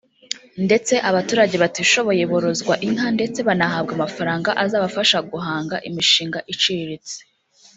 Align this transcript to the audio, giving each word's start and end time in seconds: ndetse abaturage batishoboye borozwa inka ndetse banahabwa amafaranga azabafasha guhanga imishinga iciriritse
ndetse 0.65 0.93
abaturage 1.09 1.55
batishoboye 1.63 2.23
borozwa 2.31 2.73
inka 2.87 3.07
ndetse 3.17 3.39
banahabwa 3.47 3.91
amafaranga 3.97 4.49
azabafasha 4.63 5.17
guhanga 5.31 5.75
imishinga 5.89 6.39
iciriritse 6.53 7.17